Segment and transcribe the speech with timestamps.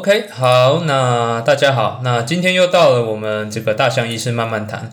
[0.00, 4.90] OK，好，那大家好，那今天又到了我们这个大象医师慢慢谈。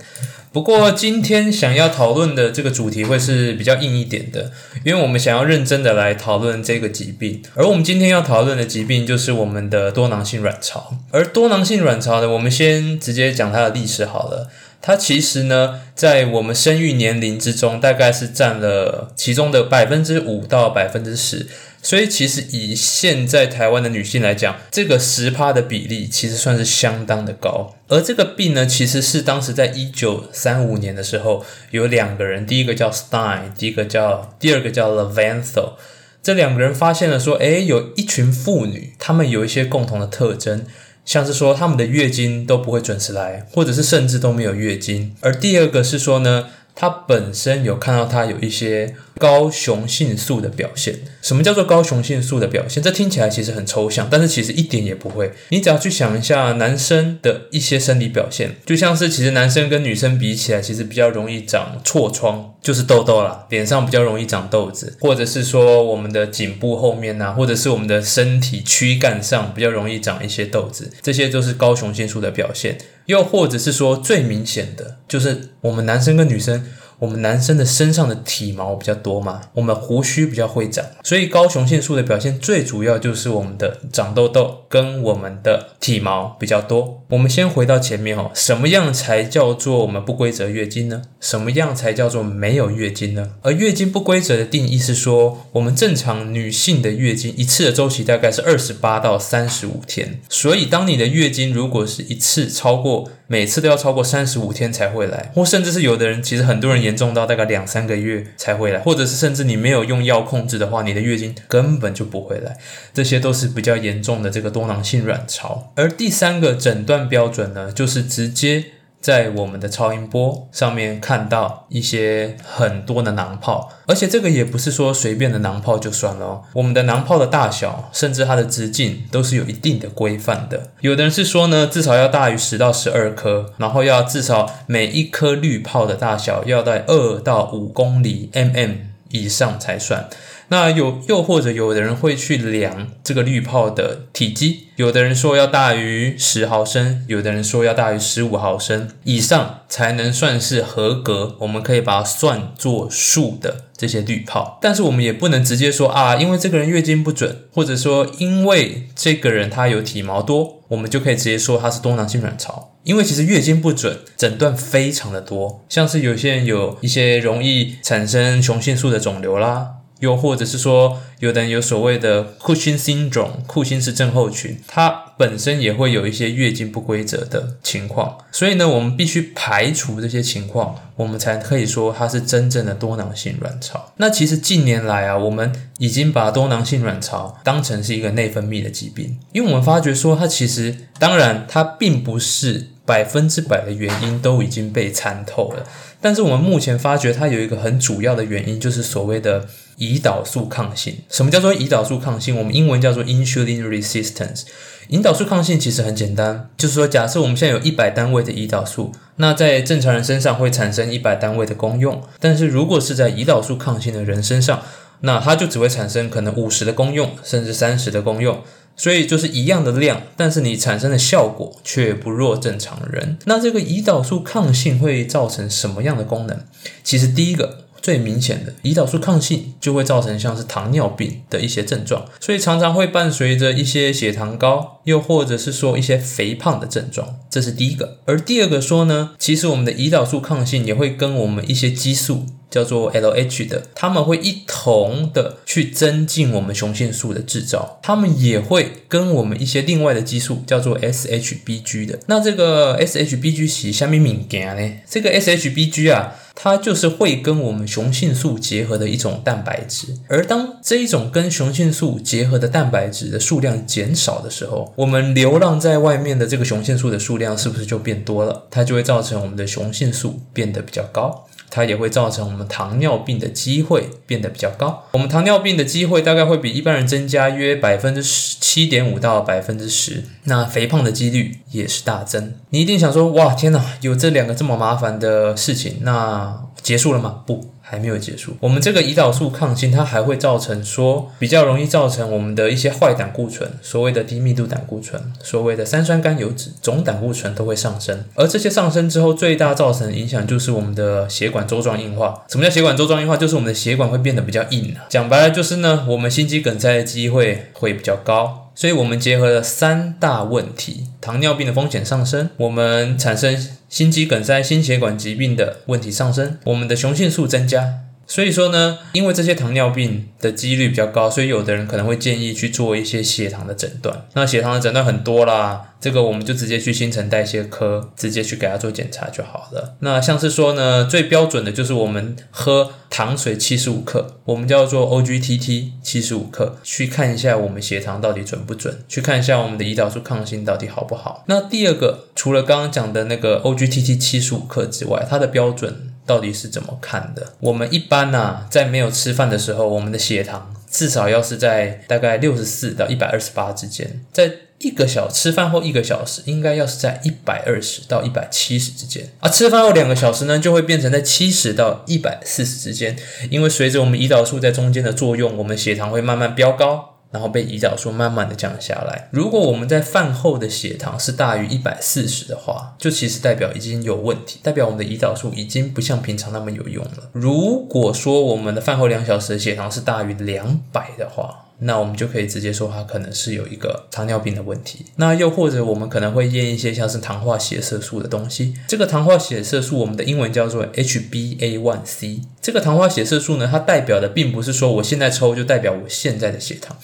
[0.52, 4.52] 不过今天想要讨论的这个主题会是比较硬一点的，
[4.84, 7.42] 因为我们想要认真的来讨论这个疾病。
[7.54, 10.94] 而我们今天要讨论的疾病就是我们的多囊性卵巢。
[11.12, 14.50] 而多囊性卵巢呢，我们先直接讲它的历史好了。
[14.82, 21.48] 它其实呢，在我们生育年龄之中，大概是占了其中的百分之五到百分之十。
[21.88, 27.76] 所以，其实以现在台湾的女性来讲，这个十趴的比例其实算是相当的高。
[27.88, 35.76] 而这个病呢，其实是当时在一九三五年的时候，有两个人，第一个叫 Stein，第一个叫第二个叫 Leventhal，
[36.22, 40.66] 这两个人发现了说，诶，有一群妇女，她们有一些共同的特征，
[41.06, 45.16] 像是说她们的月经都不会准时来，或者是甚至都没有月经。
[45.22, 48.96] 而第二个是说呢，他本身有看到他有一些。
[49.20, 52.84] 高雄性素的表现，什么叫做高雄性素的表现？
[52.84, 55.32] 这听起来其实很抽象，但是其实一点也不会。
[55.50, 72.78] 你只要去想一下男生的一些生理表现，就像是其实男生跟女生比起来，其实比较容易长痤疮，就是痘痘啦，脸上比较容易长痘子，或者是说我们的颈部后面呐，或者是我们的身体躯干上比较容易长一些痘子，这些都是高雄性素的表现。
[73.08, 76.64] 又或者是说最明显的就是我们男生跟女生。
[77.00, 87.04] 我们男生的身上的体毛比较多嘛，我们胡须比较会长，所以高雄性素的表现最主要就是我们的长痘痘跟我们的体毛比较多。
[87.10, 91.04] 我们先回到前面哦，什么样才叫做我们不规则月经呢？
[91.22, 93.32] 什么样才叫做没有月经呢？
[93.42, 103.10] 而月经不规则的定义是说，我们正常女性的月经一次的周期大概是二十八到三十五天，所以当你的月经如果是一次超过。
[103.30, 112.58] 每次都要超过三十五天才会来，或甚至是有的人，其实很多人严重到大概两三个月才会来，或者是甚至你没有用药控制的话，你的月经根本就不会来，
[112.94, 115.74] 这些都是比较严重的这个多囊性卵巢。
[115.76, 118.64] 而第三个诊断标准呢，就是直接。
[119.08, 126.42] 在我们的超音波上面看到一些很多的囊泡，而且这个也不是说随便的囊泡就算了哦。
[126.52, 130.72] 我们的囊泡的大小，甚至它的直径都是有一定的规范的。
[130.82, 138.76] 有的人是说呢，至少要大于十到十二颗，然后要至少每一颗滤泡的大小要在二到五公里 mm
[139.12, 140.10] 以上才算。
[140.50, 154.58] 那有又或者有的人会去量这个滤泡的体积，有的人说要大于十毫升，有的人说要大于十五毫升以上才能算是合格，我们可以把它算作数的这些滤泡。
[154.62, 162.74] 但是我们也不能直接说啊，因为这个人月经不准，或者说因为这个人他有体毛多，我们就可以直接说它是多囊性卵巢。
[162.84, 169.77] 因为其实月经不准诊断非常的多，像是有些人有一些容易产生雄性素的肿瘤啦。
[170.00, 178.18] 又或者是说，有的人有所谓的库欣氏症群库欣氏症候群，它本身也会有一些月经不规则的情况。
[178.32, 183.92] 所以呢，我们必须排除这些情况，我们才可以说它是真正的多囊性卵巢。
[183.98, 195.64] 那其实近年来啊，我们已经把多囊性卵巢当成是一个内分泌的疾病，因为我们发觉说，它其实当然它并不是百分之百的原因都已经被参透了，
[196.00, 199.48] 但是我们目前发觉它有一个很主要的原因，就是所谓的。
[199.78, 202.36] 胰岛素抗性，什么叫做胰岛素抗性？
[202.36, 204.44] 我们英文叫做 insulin resistance。
[204.90, 214.64] 胰岛素抗性其实很简单，就是说，假设我们现在有一百单位的胰岛素，那在正常人身上会产生一百单位的功用，但是如果是在胰岛素抗性的人身上，
[215.02, 218.42] 那它就只会产生可能五十的功用，甚至三十的功用，
[218.76, 223.20] 所以就是一样的量，但是你产生的效果却不弱正常人。
[223.26, 226.40] 那这个胰岛素抗性会造成什么样的功能？
[226.84, 227.67] 其实第一个。
[227.82, 238.00] 最明显的胰岛素抗性就会造成像是糖尿病的一些症状，所以常常会伴随着一些血糖高，又或者是说一些肥胖的症状，这是第一个。
[238.06, 252.00] 而第二个说呢，其实我们的胰岛素抗性也会跟我们一些激素叫做 LH 的，他们会一同的去增进我们雄性素的制造，他们也会跟我们一些另外的激素叫做 SHBG 的。
[252.08, 254.78] 那这个 SHBG 是下面敏感呢？
[254.90, 256.16] 这个 SHBG 啊。
[256.40, 268.44] 它就是会跟我们雄性素结合的一种蛋白质，而当这一种跟雄性素结合的蛋白质的数量减少的时候，我们流浪在外面的这个雄性素的数量是不是就变多了？
[268.52, 271.26] 它就会造成我们的雄性素变得比较高。
[271.50, 274.84] 它也会造成我们糖尿病的机会变得比较高。
[274.92, 280.04] 我们糖尿病的机会大概会比一般人增加约百分之十七点五到百分之十。
[280.26, 282.34] 那肥胖的几率也是大增。
[282.50, 286.27] 你一定想说，哇，天哪，有这两个这么麻烦的事情，那。
[286.68, 287.24] 结束了吗？
[287.26, 287.50] 不。
[287.70, 298.06] 还没有结束，我们这个胰岛素抗性，它还会造成说比较容易造成我们的一些坏胆固醇，所谓的低密度胆固醇，所谓的三酸甘油脂、总胆固醇都会上升。
[298.16, 302.24] 而这些上升之后，最大造成影响就是我们的血管周状硬化。
[302.30, 303.18] 什么叫血管周状硬化？
[303.18, 304.88] 就是我们的血管会变得比较硬啊。
[304.88, 308.47] 讲白了就是呢，我们心肌梗塞的机会会比较高。
[308.60, 313.38] 所以我们结合了三大问题：糖尿病的风险上升，我们产生
[313.70, 317.76] 心肌梗塞、心血管疾病的问题上升，我们的雄性素增加。
[318.08, 324.08] 所以说呢，因为这些糖尿病的几率比较高，所以有的人可能会建议去做一些血糖的诊断。
[324.14, 329.76] 那血糖的诊断很多啦，这个我们就直接去新陈代谢科，直接去给他做检查就好了。
[329.82, 341.26] 那像是说呢，最标准的就是我们喝糖水七十五克，我们叫做 OGTT 七十五克，去看一下我们血糖到底准不准，去看一下我们的胰岛素抗性到底好不好。
[341.28, 345.87] 那第二个，除了刚刚讲的那个 OGTT 七十五克之外，它的标准。
[346.08, 347.34] 到底是怎么看的？
[347.40, 354.02] 我们一般呢，在没有吃饭的时候，我们的血糖至少要是在大概六十四到一百二十八之间。
[354.12, 359.08] 在一个小吃饭后一个小时，应该要是在一百二十到一百七十之间。
[359.20, 362.98] 啊，吃饭后两个小时呢，就会变成在七十到一百四十之间。
[363.30, 366.97] 因为随着我们胰岛素在中间的作用，我们血糖会慢慢飙高。
[367.12, 369.08] 然后被胰岛素慢慢的降下来。
[369.12, 377.10] 如果我们在饭后的血糖是大于一百四十的话，就其实代表已经有问题，代表我们的胰岛素已经不像平常那么有用了。
[377.14, 384.86] 如果说我们的饭后两小时的血糖是大于两百的话，那我们就可以直接说它可能是有一个糖尿病的问题。
[384.98, 388.54] 那又或者我们可能会验一些像是糖化血色素的东西。
[388.68, 392.22] 这个糖化血色素我们的英文叫做 HbA1c。
[392.42, 396.78] 这个糖化血色素呢，它代表的并不是说我现在抽就代表我现在的血糖。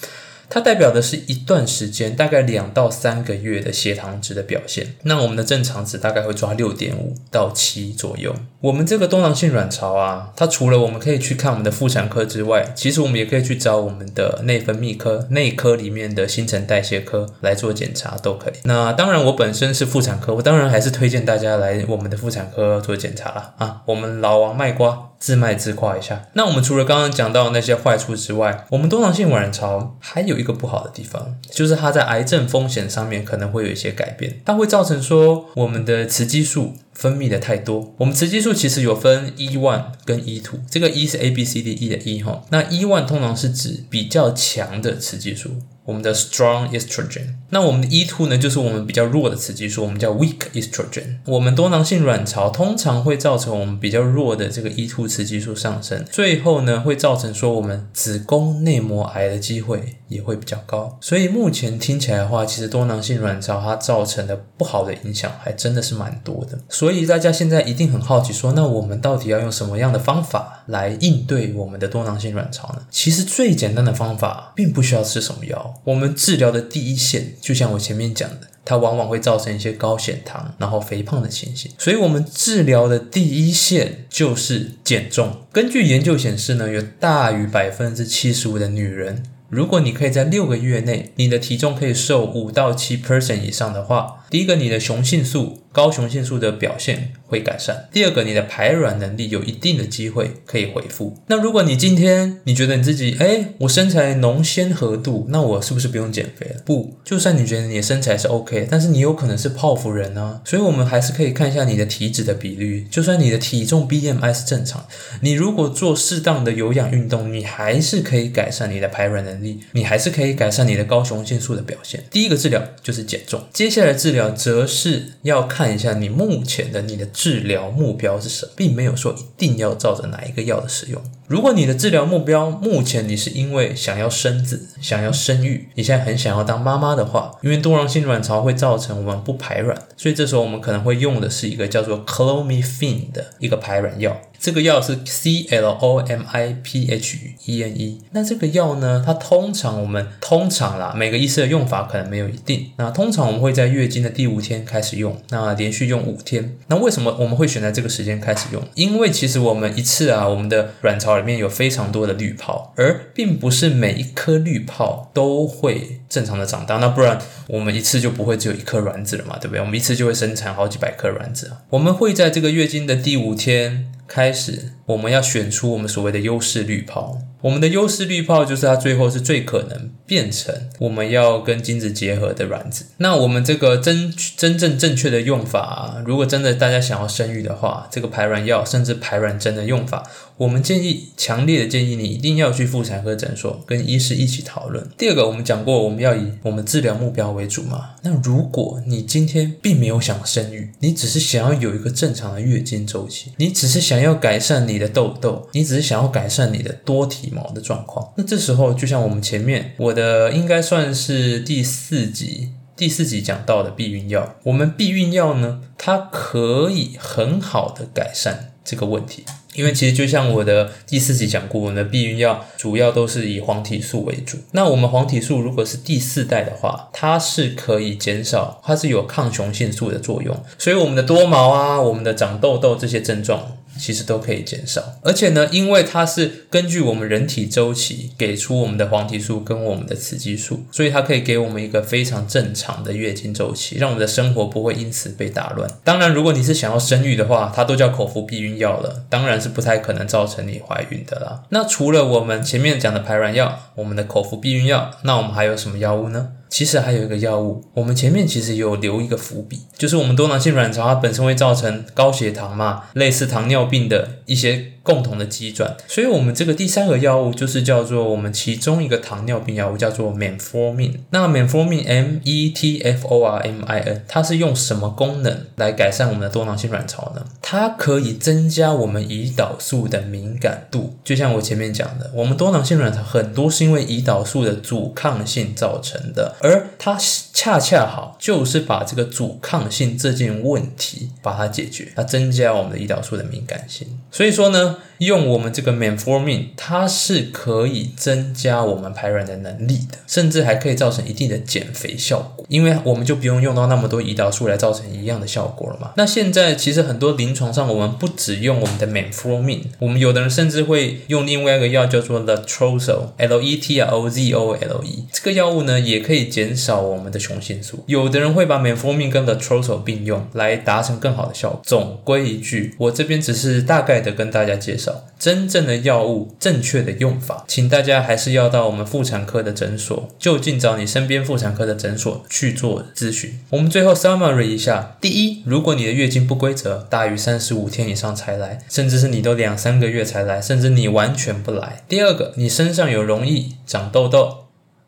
[0.54, 4.94] 它代表的是一段时间，大概两到三个月的血糖值的表现。
[5.02, 8.32] 那我们的正常值大概会抓六点五到七左右。
[8.60, 18.52] 我们这个多囊性卵巢啊，它除了我们可以去看我们的妇产科之外，其实我们也可以去找我们的内分泌科、内科里面的新陈代谢科来做检查，都可以。
[18.62, 23.82] 那当然，我本身是妇产科，我当然还是推荐大家来我们的妇产科做检查了啊。
[23.86, 25.10] 我们老王卖瓜。
[25.16, 26.26] 自卖自夸一下。
[26.34, 34.42] 那我们除了刚刚讲到那些坏处之外，我们多囊性卵巢还有一一个不好的地方，就是它在癌症风险上面可能会有一些改变。
[34.44, 37.94] 它会造成说我们的雌激素分泌的太多。
[37.96, 42.44] 我们雌激素其实有分 E one 跟 E two，这个 E 是 A B C D E 的 E 哈。
[42.50, 45.50] 那 E one 通常是指比较强的雌激素。
[45.84, 51.18] 我们的 strong estrogen，那我们的 E two 呢，就是我们比较弱的雌激素，我们叫 weak estrogen。
[51.26, 60.98] 我们多囊性卵巢通常会造成我们比较弱的这个 E two 雌激素上升，最后呢会造成说我们子宫内膜癌的机会也会比较高。
[61.02, 66.58] 所以目前听起来的话，其实多囊性卵巢它造成的不好的影响还真的是蛮多的。
[66.70, 72.86] 所以大家现在一定很好奇说，那我们到底要用什么样的方法来应对我们的多囊性卵巢呢？
[72.90, 75.80] 其实最简单的方法，并不需要吃什么药。
[75.84, 81.70] 我们治疗的第一线，就像我前面讲的，它往往会造成一些高血糖，然后肥胖的情形。
[81.78, 85.42] 所以，我们治疗的第一线就是减重。
[85.52, 95.60] 根据研究显示呢，有大于百分之七十五的女人，如果你可以在六个月内，你的体重可以瘦五到七 percent 以上的话，第一个，你的雄性素。
[95.74, 97.88] 高雄性素的表现会改善。
[97.92, 101.18] 第二个，你的排卵能力有一定的机会可以恢复。
[101.26, 106.62] 那如果你今天你觉得你自己，哎，我身材浓纤合度，那我是不是不用减肥了？
[106.64, 110.40] 不，就算你觉得你的身材是 OK，但是你有可能是泡芙人呢。
[110.44, 112.86] 所以，我们还是可以看一下你的体脂的比率。
[112.88, 114.86] 就算你的体重 BMI 是正常，
[115.22, 122.04] 你如果做适当的有氧运动，你还是可以改善你的排卵能力，你还是可以改善你的高雄性素的表现。
[122.12, 125.74] 第一个治疗就是减重，接下来治疗则是要看。
[125.74, 131.02] 一下你目前的你的治疗目标是什么，并没有说一定要照着哪一个药的使用。
[131.26, 144.20] 如果你的治疗目标目前你是因为想要生子、想要生育，你现在很想要当妈妈的话，因为多囊性卵巢会造成我们不排卵，所以这时候我们可能会用的是一个叫做 clomiphene 的一个排卵药。
[144.38, 147.16] 这个药是 C L O M I P H
[147.46, 148.02] E N E。
[148.10, 152.70] 那这个药呢，它通常我们通常啦，每个医师的用法可能没有一定。
[152.76, 156.58] 那通常我们会在月经的第五天开始用，那连续用五天。
[156.66, 158.62] 那为什么我们会选在这个时间开始用？
[158.74, 166.78] 因为其实我们一次啊，我们的卵巢里面有非常多的滤泡，而并不是每一颗滤泡都会正常的长大。
[166.78, 167.18] 那不然
[167.48, 169.60] 我们一次就不会只有一颗卵子了嘛，对不对？
[169.60, 171.62] 我们一次就会生产好几百颗卵子啊。
[171.70, 173.90] 我们会在这个月经的第五天。
[174.06, 177.18] 开始，我们要选出我们所谓的优势滤泡。
[177.40, 182.84] 我们的优势滤泡就是它最后是最可能变成我们要跟精子结合的卵子。
[182.98, 190.04] 那我们这个真真正正确的用法，如果真的大家想要生育的话，这个排卵药甚至排卵针的用法。
[190.36, 194.84] 我们建议，强烈的建议你一定要去妇产科诊所跟医师一起讨论。
[194.98, 197.90] 第二个，我们讲过，我们要以我们治疗目标为主嘛。
[198.02, 219.22] 那如果你今天并没有想生育，你只是想要有一个正常的月经周期，你只是想要改善你的痘痘，你只是想要改善你的多体毛的状况，那这时候就像我们前面我的应该算是第四集第四集讲到的避孕药，我们避孕药呢，它可以很好的改善这个问题。
[219.54, 224.36] 因为其实就像我的第四集讲过，我们的避孕药主要都是以黄体素为主。
[224.52, 233.56] 那我们黄体素如果是第四代的话，它是可以减少，它是有抗雄性素的作用，所以我们的多毛啊，我们的长痘痘这些症状。
[233.78, 245.68] 其实都可以减少，而且呢，因为它是根据我们人体周期给出我们的黄体素跟我们的雌激素，所以它可以给我们一个非常正常的月经周期，让我们的生活不会因此被打乱。
[245.82, 251.42] 当然，如果你是想要生育的话，它都叫口服避孕药了，当然是不太可能造成你怀孕的啦。
[251.50, 256.28] 那除了我们前面讲的排卵药，我们的口服避孕药，那我们还有什么药物呢？
[256.54, 264.73] 其实还有一个药物，我们前面其实有留一个伏笔，就是我们多囊性卵巢它本身会造成高血糖嘛，类似糖尿病的一些。
[264.84, 270.92] 共同的基转，所以我们这个第三个药物就是叫做我们其中一个糖尿病药物，叫做 metformin。
[271.08, 277.24] 那 metformin M E T F O R M I N，它是用什么功能来改善我们的多囊性卵巢呢？
[277.40, 280.94] 它可以增加我们胰岛素的敏感度。
[281.02, 286.98] 就像我前面讲的，我们多囊性卵巢很多是因为胰岛素的阻抗性造成的，而它
[287.34, 294.00] 恰恰好就是把这个阻抗性这件问题把它解决，它增加我们的胰岛素的敏感性。
[294.10, 294.78] 所以说呢。
[295.04, 305.92] 用我们这个 menformin，它是可以增加我们排卵的能力的，甚至还可以造成一定的减肥效果，因为我们就不用用到那么多胰岛素来造成一样的效果了嘛。
[305.96, 317.84] 那现在其实很多临床上，我们不只用我们的 menformin，我们有的人甚至会用另外一个药叫做 letrozole，L E T R O Z O L E，这个药物呢也可以减少我们的雄性素。
[317.86, 321.60] 有的人会把 menformin 跟 letrozole 并用来达成更好的效果。
[321.64, 324.93] 总归一句，我这边只是大概的跟大家介绍。
[325.18, 333.38] 真正的药物正确的用法，请大家还是要到我们妇产科的诊所，就近找你身边妇产科的诊所去做咨询。
[333.50, 344.44] 我们最后 summary 一下：第一，如果你的月经不规则，大于三十五天以上才来，甚至是你都两三个月才来，甚至你完全不来；第二个，你身上有容易长痘痘。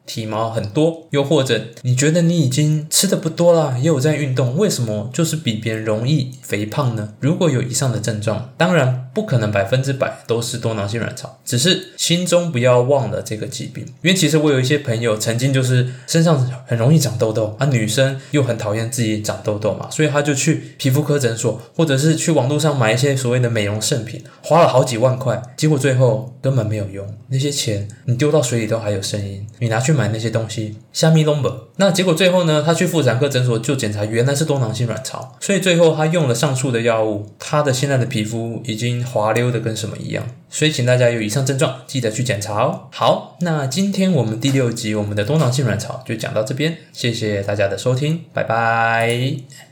[0.08, 7.14] 体毛很多，又或者你觉得你已经吃的不多了，也有在运动，为什么就是比别人容易肥胖呢？
[7.18, 13.82] 如果有以上的症状，当然不可能百分之百都是多囊性卵巢，只是心中不要忘了这个疾病。
[14.02, 29.96] 因为其实我有一些朋友曾经就是身上很容易长痘痘啊，女生又很讨厌自己长痘痘嘛，所以她就去皮肤科诊所，或者是去网络上买一些所谓的美容圣品，花了好几万块，结果最后根本没有用，那些钱你丢到水里都还有声音，你拿去。
[29.96, 32.62] 买那些东西，虾米龙伯那结果最后呢？
[32.64, 40.26] 他去妇产科诊所就检查，原来是多囊性卵巢，所以最后他用了上述的药物，他的现在的皮肤已经滑溜的跟什么一样。
[40.48, 42.88] 所以请大家有以上症状，记得去检查哦。
[42.90, 49.65] 好，那今天我们第六集我们的多囊性卵巢就讲到这边，谢谢大家的收听，拜拜。